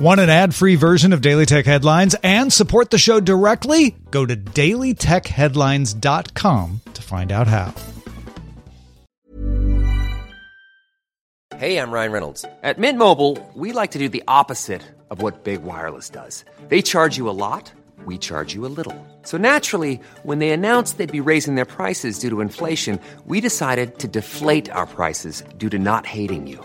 Want 0.00 0.18
an 0.18 0.30
ad 0.30 0.54
free 0.54 0.76
version 0.76 1.12
of 1.12 1.20
Daily 1.20 1.44
Tech 1.44 1.66
Headlines 1.66 2.16
and 2.22 2.50
support 2.50 2.88
the 2.88 2.96
show 2.96 3.20
directly? 3.20 3.94
Go 4.10 4.24
to 4.24 4.34
dailytechheadlines.com 4.34 6.80
to 6.94 7.02
find 7.02 7.30
out 7.30 7.46
how. 7.46 7.74
Hey, 11.58 11.76
I'm 11.76 11.90
Ryan 11.90 12.12
Reynolds. 12.12 12.46
At 12.62 12.78
Mint 12.78 12.96
Mobile, 12.96 13.36
we 13.54 13.72
like 13.72 13.90
to 13.90 13.98
do 13.98 14.08
the 14.08 14.24
opposite 14.26 14.80
of 15.10 15.20
what 15.20 15.44
Big 15.44 15.64
Wireless 15.64 16.08
does. 16.08 16.46
They 16.68 16.80
charge 16.80 17.18
you 17.18 17.28
a 17.28 17.36
lot, 17.36 17.70
we 18.06 18.16
charge 18.16 18.54
you 18.54 18.64
a 18.64 18.72
little. 18.72 18.96
So 19.24 19.36
naturally, 19.36 20.00
when 20.22 20.38
they 20.38 20.48
announced 20.48 20.96
they'd 20.96 21.12
be 21.12 21.20
raising 21.20 21.56
their 21.56 21.66
prices 21.66 22.18
due 22.18 22.30
to 22.30 22.40
inflation, 22.40 22.98
we 23.26 23.42
decided 23.42 23.98
to 23.98 24.08
deflate 24.08 24.70
our 24.70 24.86
prices 24.86 25.44
due 25.58 25.68
to 25.68 25.78
not 25.78 26.06
hating 26.06 26.46
you. 26.46 26.64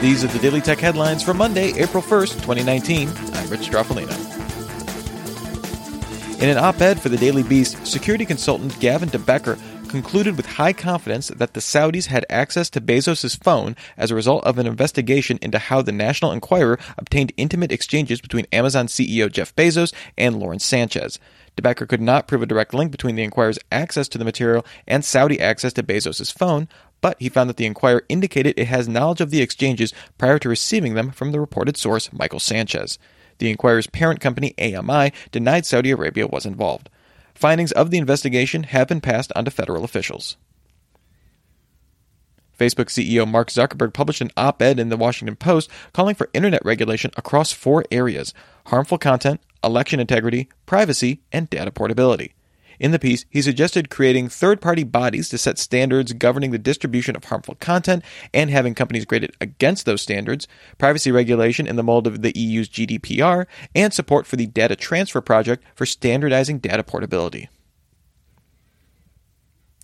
These 0.00 0.24
are 0.24 0.28
the 0.28 0.38
Daily 0.38 0.62
Tech 0.62 0.78
headlines 0.78 1.22
for 1.22 1.34
Monday, 1.34 1.74
April 1.78 2.02
1st, 2.02 2.36
2019. 2.36 3.06
I'm 3.08 3.50
Rich 3.50 3.68
Stroffolino. 3.68 4.10
In 6.40 6.48
an 6.48 6.56
op 6.56 6.80
ed 6.80 6.98
for 6.98 7.10
the 7.10 7.18
Daily 7.18 7.42
Beast, 7.42 7.86
security 7.86 8.24
consultant 8.24 8.80
Gavin 8.80 9.10
de 9.10 9.18
Becker 9.18 9.58
concluded 9.88 10.38
with 10.38 10.46
high 10.46 10.72
confidence 10.72 11.28
that 11.28 11.52
the 11.52 11.60
Saudis 11.60 12.06
had 12.06 12.24
access 12.30 12.70
to 12.70 12.80
Bezos' 12.80 13.42
phone 13.44 13.76
as 13.98 14.10
a 14.10 14.14
result 14.14 14.42
of 14.44 14.56
an 14.56 14.66
investigation 14.66 15.38
into 15.42 15.58
how 15.58 15.82
the 15.82 15.92
National 15.92 16.32
Enquirer 16.32 16.78
obtained 16.96 17.34
intimate 17.36 17.70
exchanges 17.70 18.22
between 18.22 18.46
Amazon 18.52 18.86
CEO 18.86 19.30
Jeff 19.30 19.54
Bezos 19.54 19.92
and 20.16 20.38
Lauren 20.38 20.60
Sanchez. 20.60 21.18
De 21.56 21.62
Becker 21.62 21.84
could 21.84 22.00
not 22.00 22.26
prove 22.26 22.40
a 22.40 22.46
direct 22.46 22.72
link 22.72 22.90
between 22.90 23.16
the 23.16 23.22
Enquirer's 23.22 23.58
access 23.70 24.08
to 24.08 24.16
the 24.16 24.24
material 24.24 24.64
and 24.86 25.04
Saudi 25.04 25.38
access 25.40 25.74
to 25.74 25.82
Bezos' 25.82 26.32
phone, 26.32 26.68
but 27.00 27.16
he 27.18 27.28
found 27.28 27.48
that 27.48 27.56
the 27.56 27.66
Enquirer 27.66 28.04
indicated 28.08 28.54
it 28.56 28.66
has 28.66 28.88
knowledge 28.88 29.20
of 29.20 29.30
the 29.30 29.40
exchanges 29.40 29.92
prior 30.18 30.38
to 30.38 30.48
receiving 30.48 30.94
them 30.94 31.10
from 31.10 31.32
the 31.32 31.40
reported 31.40 31.76
source, 31.76 32.12
Michael 32.12 32.40
Sanchez. 32.40 32.98
The 33.38 33.50
Enquirer's 33.50 33.86
parent 33.86 34.20
company, 34.20 34.54
AMI, 34.58 35.12
denied 35.30 35.64
Saudi 35.66 35.90
Arabia 35.90 36.26
was 36.26 36.44
involved. 36.44 36.90
Findings 37.34 37.72
of 37.72 37.90
the 37.90 37.98
investigation 37.98 38.64
have 38.64 38.88
been 38.88 39.00
passed 39.00 39.32
on 39.34 39.46
to 39.46 39.50
federal 39.50 39.84
officials. 39.84 40.36
Facebook 42.58 42.90
CEO 42.90 43.26
Mark 43.26 43.48
Zuckerberg 43.48 43.94
published 43.94 44.20
an 44.20 44.30
op 44.36 44.60
ed 44.60 44.78
in 44.78 44.90
the 44.90 44.98
Washington 44.98 45.36
Post 45.36 45.70
calling 45.94 46.14
for 46.14 46.28
internet 46.34 46.62
regulation 46.62 47.10
across 47.16 47.52
four 47.52 47.84
areas 47.90 48.34
harmful 48.66 48.98
content, 48.98 49.40
election 49.64 49.98
integrity, 49.98 50.50
privacy, 50.66 51.22
and 51.32 51.48
data 51.48 51.70
portability. 51.70 52.34
In 52.80 52.92
the 52.92 52.98
piece, 52.98 53.26
he 53.28 53.42
suggested 53.42 53.90
creating 53.90 54.30
third 54.30 54.62
party 54.62 54.84
bodies 54.84 55.28
to 55.28 55.38
set 55.38 55.58
standards 55.58 56.14
governing 56.14 56.50
the 56.50 56.58
distribution 56.58 57.14
of 57.14 57.24
harmful 57.24 57.56
content 57.56 58.02
and 58.32 58.48
having 58.48 58.74
companies 58.74 59.04
graded 59.04 59.36
against 59.38 59.84
those 59.84 60.00
standards, 60.00 60.48
privacy 60.78 61.12
regulation 61.12 61.66
in 61.66 61.76
the 61.76 61.82
mold 61.82 62.06
of 62.06 62.22
the 62.22 62.32
EU's 62.34 62.70
GDPR, 62.70 63.44
and 63.74 63.92
support 63.92 64.26
for 64.26 64.36
the 64.36 64.46
Data 64.46 64.76
Transfer 64.76 65.20
Project 65.20 65.62
for 65.74 65.84
standardizing 65.84 66.58
data 66.58 66.82
portability. 66.82 67.50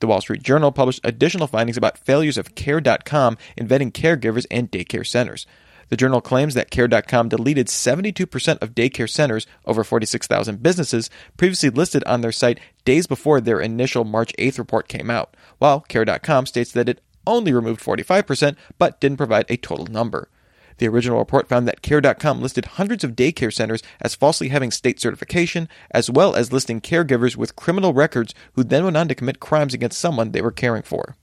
The 0.00 0.06
Wall 0.06 0.20
Street 0.20 0.42
Journal 0.42 0.70
published 0.70 1.00
additional 1.02 1.46
findings 1.46 1.78
about 1.78 1.96
failures 1.96 2.36
of 2.36 2.54
Care.com 2.54 3.38
in 3.56 3.68
vetting 3.68 3.92
caregivers 3.92 4.44
and 4.50 4.70
daycare 4.70 5.06
centers. 5.06 5.46
The 5.92 5.98
journal 5.98 6.22
claims 6.22 6.54
that 6.54 6.70
Care.com 6.70 7.28
deleted 7.28 7.66
72% 7.66 8.62
of 8.62 8.74
daycare 8.74 9.10
centers, 9.10 9.46
over 9.66 9.84
46,000 9.84 10.62
businesses, 10.62 11.10
previously 11.36 11.68
listed 11.68 12.02
on 12.04 12.22
their 12.22 12.32
site 12.32 12.60
days 12.86 13.06
before 13.06 13.42
their 13.42 13.60
initial 13.60 14.02
March 14.02 14.32
8th 14.38 14.56
report 14.56 14.88
came 14.88 15.10
out, 15.10 15.36
while 15.58 15.80
Care.com 15.80 16.46
states 16.46 16.72
that 16.72 16.88
it 16.88 17.02
only 17.26 17.52
removed 17.52 17.82
45% 17.82 18.56
but 18.78 19.02
didn't 19.02 19.18
provide 19.18 19.44
a 19.50 19.58
total 19.58 19.84
number. 19.84 20.30
The 20.78 20.88
original 20.88 21.18
report 21.18 21.50
found 21.50 21.68
that 21.68 21.82
Care.com 21.82 22.40
listed 22.40 22.64
hundreds 22.64 23.04
of 23.04 23.12
daycare 23.12 23.52
centers 23.52 23.82
as 24.00 24.14
falsely 24.14 24.48
having 24.48 24.70
state 24.70 24.98
certification, 24.98 25.68
as 25.90 26.08
well 26.08 26.34
as 26.34 26.54
listing 26.54 26.80
caregivers 26.80 27.36
with 27.36 27.54
criminal 27.54 27.92
records 27.92 28.32
who 28.54 28.64
then 28.64 28.84
went 28.84 28.96
on 28.96 29.08
to 29.08 29.14
commit 29.14 29.40
crimes 29.40 29.74
against 29.74 30.00
someone 30.00 30.32
they 30.32 30.40
were 30.40 30.52
caring 30.52 30.84
for. 30.84 31.16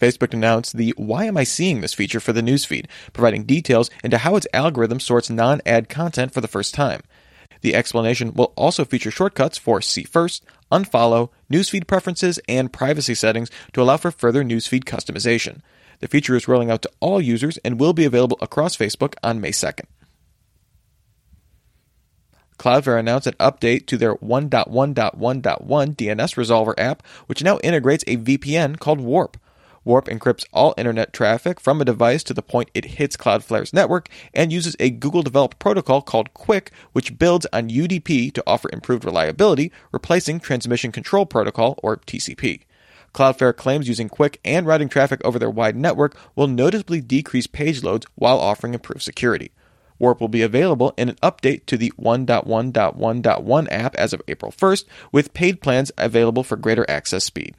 Facebook 0.00 0.34
announced 0.34 0.76
the 0.76 0.92
Why 0.96 1.24
Am 1.24 1.36
I 1.36 1.44
Seeing 1.44 1.80
This 1.80 1.94
feature 1.94 2.20
for 2.20 2.32
the 2.32 2.42
newsfeed, 2.42 2.86
providing 3.12 3.44
details 3.44 3.90
into 4.04 4.18
how 4.18 4.36
its 4.36 4.46
algorithm 4.52 5.00
sorts 5.00 5.30
non 5.30 5.60
ad 5.64 5.88
content 5.88 6.32
for 6.32 6.40
the 6.40 6.48
first 6.48 6.74
time. 6.74 7.02
The 7.62 7.74
explanation 7.74 8.34
will 8.34 8.52
also 8.56 8.84
feature 8.84 9.10
shortcuts 9.10 9.58
for 9.58 9.80
see 9.80 10.04
first, 10.04 10.44
unfollow, 10.70 11.30
newsfeed 11.50 11.86
preferences, 11.86 12.38
and 12.48 12.72
privacy 12.72 13.14
settings 13.14 13.50
to 13.72 13.82
allow 13.82 13.96
for 13.96 14.10
further 14.10 14.44
newsfeed 14.44 14.84
customization. 14.84 15.60
The 16.00 16.08
feature 16.08 16.36
is 16.36 16.46
rolling 16.46 16.70
out 16.70 16.82
to 16.82 16.90
all 17.00 17.20
users 17.20 17.56
and 17.58 17.80
will 17.80 17.94
be 17.94 18.04
available 18.04 18.38
across 18.42 18.76
Facebook 18.76 19.14
on 19.22 19.40
May 19.40 19.50
2nd. 19.50 19.86
Cloudflare 22.58 22.98
announced 22.98 23.26
an 23.26 23.34
update 23.34 23.86
to 23.86 23.96
their 23.96 24.16
1.1.1.1 24.16 25.16
DNS 25.16 26.34
Resolver 26.36 26.74
app, 26.78 27.06
which 27.26 27.42
now 27.42 27.58
integrates 27.58 28.04
a 28.06 28.16
VPN 28.16 28.78
called 28.78 29.00
Warp. 29.00 29.36
Warp 29.86 30.06
encrypts 30.06 30.44
all 30.52 30.74
internet 30.76 31.12
traffic 31.12 31.60
from 31.60 31.80
a 31.80 31.84
device 31.84 32.24
to 32.24 32.34
the 32.34 32.42
point 32.42 32.72
it 32.74 32.96
hits 32.96 33.16
Cloudflare's 33.16 33.72
network 33.72 34.08
and 34.34 34.52
uses 34.52 34.74
a 34.80 34.90
Google 34.90 35.22
developed 35.22 35.60
protocol 35.60 36.02
called 36.02 36.34
QUIC, 36.34 36.70
which 36.92 37.20
builds 37.20 37.46
on 37.52 37.70
UDP 37.70 38.32
to 38.32 38.42
offer 38.48 38.68
improved 38.72 39.04
reliability, 39.04 39.70
replacing 39.92 40.40
Transmission 40.40 40.90
Control 40.90 41.24
Protocol, 41.24 41.78
or 41.84 41.98
TCP. 41.98 42.62
Cloudflare 43.14 43.54
claims 43.54 43.86
using 43.86 44.08
QUIC 44.08 44.38
and 44.44 44.66
routing 44.66 44.88
traffic 44.88 45.20
over 45.24 45.38
their 45.38 45.48
wide 45.48 45.76
network 45.76 46.16
will 46.34 46.48
noticeably 46.48 47.00
decrease 47.00 47.46
page 47.46 47.84
loads 47.84 48.06
while 48.16 48.40
offering 48.40 48.74
improved 48.74 49.02
security. 49.02 49.52
Warp 50.00 50.20
will 50.20 50.26
be 50.26 50.42
available 50.42 50.94
in 50.96 51.10
an 51.10 51.16
update 51.22 51.64
to 51.66 51.76
the 51.76 51.92
1.1.1.1 51.96 53.68
app 53.70 53.94
as 53.94 54.12
of 54.12 54.20
April 54.26 54.50
1st, 54.50 54.84
with 55.12 55.32
paid 55.32 55.60
plans 55.60 55.92
available 55.96 56.42
for 56.42 56.56
greater 56.56 56.84
access 56.90 57.22
speed. 57.22 57.54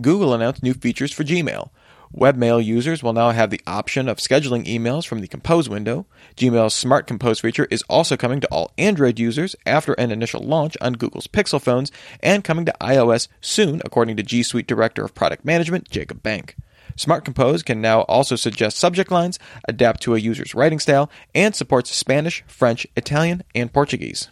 Google 0.00 0.34
announced 0.34 0.62
new 0.62 0.74
features 0.74 1.12
for 1.12 1.24
Gmail. 1.24 1.70
Webmail 2.14 2.62
users 2.62 3.02
will 3.02 3.14
now 3.14 3.30
have 3.30 3.48
the 3.48 3.60
option 3.66 4.06
of 4.06 4.18
scheduling 4.18 4.66
emails 4.66 5.06
from 5.06 5.20
the 5.20 5.28
Compose 5.28 5.68
window. 5.68 6.06
Gmail's 6.36 6.74
Smart 6.74 7.06
Compose 7.06 7.40
feature 7.40 7.66
is 7.70 7.82
also 7.88 8.18
coming 8.18 8.40
to 8.40 8.48
all 8.48 8.72
Android 8.76 9.18
users 9.18 9.56
after 9.64 9.94
an 9.94 10.10
initial 10.10 10.42
launch 10.42 10.76
on 10.82 10.92
Google's 10.92 11.26
Pixel 11.26 11.60
phones 11.60 11.90
and 12.20 12.44
coming 12.44 12.66
to 12.66 12.74
iOS 12.82 13.28
soon, 13.40 13.80
according 13.84 14.16
to 14.18 14.22
G 14.22 14.42
Suite 14.42 14.66
Director 14.66 15.04
of 15.04 15.14
Product 15.14 15.44
Management 15.44 15.88
Jacob 15.90 16.22
Bank. 16.22 16.56
Smart 16.96 17.24
Compose 17.24 17.62
can 17.62 17.80
now 17.80 18.02
also 18.02 18.36
suggest 18.36 18.76
subject 18.76 19.10
lines, 19.10 19.38
adapt 19.66 20.02
to 20.02 20.14
a 20.14 20.18
user's 20.18 20.54
writing 20.54 20.78
style, 20.78 21.10
and 21.34 21.54
supports 21.54 21.94
Spanish, 21.94 22.44
French, 22.46 22.86
Italian, 22.94 23.42
and 23.54 23.72
Portuguese. 23.72 24.28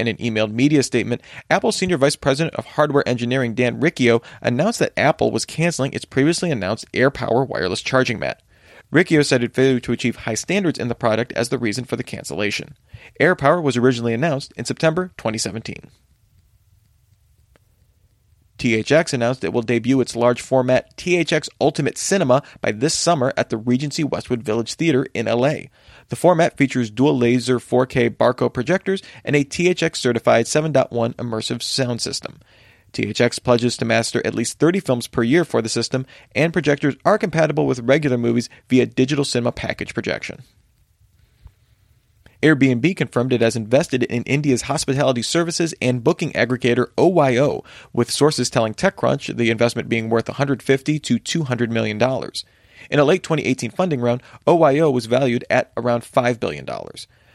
In 0.00 0.08
an 0.08 0.16
emailed 0.16 0.50
media 0.50 0.82
statement, 0.82 1.20
Apple 1.50 1.72
Senior 1.72 1.98
Vice 1.98 2.16
President 2.16 2.54
of 2.54 2.64
Hardware 2.64 3.06
Engineering 3.06 3.54
Dan 3.54 3.80
Riccio 3.80 4.22
announced 4.40 4.78
that 4.78 4.94
Apple 4.98 5.30
was 5.30 5.44
canceling 5.44 5.92
its 5.92 6.06
previously 6.06 6.50
announced 6.50 6.90
AirPower 6.92 7.46
wireless 7.46 7.82
charging 7.82 8.18
mat. 8.18 8.40
Riccio 8.90 9.20
cited 9.20 9.52
failure 9.52 9.78
to 9.80 9.92
achieve 9.92 10.16
high 10.16 10.32
standards 10.32 10.78
in 10.78 10.88
the 10.88 10.94
product 10.94 11.32
as 11.32 11.50
the 11.50 11.58
reason 11.58 11.84
for 11.84 11.96
the 11.96 12.02
cancellation. 12.02 12.78
AirPower 13.20 13.62
was 13.62 13.76
originally 13.76 14.14
announced 14.14 14.54
in 14.56 14.64
September 14.64 15.08
2017. 15.18 15.90
THX 18.60 19.14
announced 19.14 19.42
it 19.42 19.54
will 19.54 19.62
debut 19.62 20.02
its 20.02 20.14
large 20.14 20.42
format 20.42 20.94
THX 20.98 21.48
Ultimate 21.62 21.96
Cinema 21.96 22.42
by 22.60 22.72
this 22.72 22.92
summer 22.92 23.32
at 23.34 23.48
the 23.48 23.56
Regency 23.56 24.04
Westwood 24.04 24.42
Village 24.42 24.74
Theater 24.74 25.06
in 25.14 25.24
LA. 25.24 25.70
The 26.10 26.16
format 26.16 26.58
features 26.58 26.90
dual 26.90 27.16
laser 27.16 27.58
4K 27.58 28.10
Barco 28.10 28.52
projectors 28.52 29.02
and 29.24 29.34
a 29.34 29.46
THX 29.46 29.96
certified 29.96 30.44
7.1 30.44 31.14
immersive 31.14 31.62
sound 31.62 32.02
system. 32.02 32.38
THX 32.92 33.42
pledges 33.42 33.78
to 33.78 33.86
master 33.86 34.20
at 34.26 34.34
least 34.34 34.58
30 34.58 34.80
films 34.80 35.06
per 35.06 35.22
year 35.22 35.46
for 35.46 35.62
the 35.62 35.70
system, 35.70 36.04
and 36.34 36.52
projectors 36.52 36.96
are 37.02 37.16
compatible 37.16 37.66
with 37.66 37.80
regular 37.80 38.18
movies 38.18 38.50
via 38.68 38.84
digital 38.84 39.24
cinema 39.24 39.52
package 39.52 39.94
projection. 39.94 40.42
Airbnb 42.42 42.96
confirmed 42.96 43.34
it 43.34 43.42
has 43.42 43.54
invested 43.54 44.02
in 44.04 44.22
India's 44.22 44.62
hospitality 44.62 45.20
services 45.20 45.74
and 45.82 46.02
booking 46.02 46.32
aggregator 46.32 46.86
OYO, 46.96 47.62
with 47.92 48.10
sources 48.10 48.48
telling 48.48 48.72
TechCrunch 48.72 49.36
the 49.36 49.50
investment 49.50 49.90
being 49.90 50.08
worth 50.08 50.28
150 50.28 50.98
to 50.98 51.18
200 51.18 51.70
million 51.70 51.98
dollars. 51.98 52.44
In 52.90 52.98
a 52.98 53.04
late 53.04 53.22
2018 53.22 53.70
funding 53.72 54.00
round, 54.00 54.22
OYO 54.46 54.90
was 54.90 55.04
valued 55.04 55.44
at 55.50 55.70
around 55.76 56.02
$5 56.02 56.40
billion. 56.40 56.64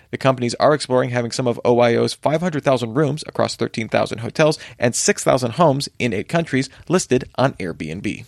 The 0.09 0.17
companies 0.17 0.55
are 0.55 0.73
exploring 0.73 1.11
having 1.11 1.31
some 1.31 1.47
of 1.47 1.61
OYO's 1.63 2.15
500,000 2.15 2.93
rooms 2.95 3.23
across 3.27 3.55
13,000 3.55 4.19
hotels 4.19 4.57
and 4.79 4.95
6,000 4.95 5.51
homes 5.51 5.87
in 5.99 6.13
eight 6.13 6.27
countries 6.27 6.69
listed 6.89 7.29
on 7.35 7.53
Airbnb. 7.53 8.25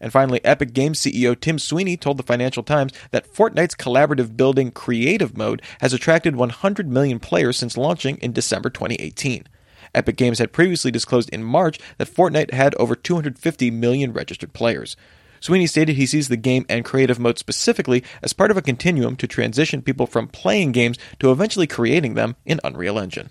And 0.00 0.12
finally, 0.12 0.44
Epic 0.44 0.72
Games 0.72 1.00
CEO 1.00 1.38
Tim 1.38 1.58
Sweeney 1.58 1.96
told 1.96 2.16
the 2.18 2.22
Financial 2.22 2.62
Times 2.62 2.92
that 3.12 3.32
Fortnite's 3.32 3.74
collaborative 3.74 4.36
building 4.36 4.70
creative 4.70 5.36
mode 5.36 5.62
has 5.80 5.92
attracted 5.92 6.36
100 6.36 6.90
million 6.90 7.18
players 7.18 7.56
since 7.56 7.76
launching 7.76 8.18
in 8.18 8.32
December 8.32 8.68
2018. 8.68 9.44
Epic 9.94 10.16
Games 10.16 10.38
had 10.38 10.52
previously 10.52 10.90
disclosed 10.90 11.30
in 11.30 11.42
March 11.42 11.78
that 11.96 12.08
Fortnite 12.08 12.52
had 12.52 12.74
over 12.74 12.94
250 12.94 13.70
million 13.70 14.12
registered 14.12 14.52
players. 14.52 14.96
Sweeney 15.40 15.66
stated 15.66 15.96
he 15.96 16.06
sees 16.06 16.28
the 16.28 16.36
game 16.36 16.66
and 16.68 16.84
creative 16.84 17.18
mode 17.18 17.38
specifically 17.38 18.02
as 18.22 18.32
part 18.32 18.50
of 18.50 18.56
a 18.56 18.62
continuum 18.62 19.16
to 19.16 19.26
transition 19.26 19.82
people 19.82 20.06
from 20.06 20.28
playing 20.28 20.72
games 20.72 20.98
to 21.18 21.30
eventually 21.30 21.66
creating 21.66 22.14
them 22.14 22.36
in 22.44 22.60
Unreal 22.64 22.98
Engine. 22.98 23.30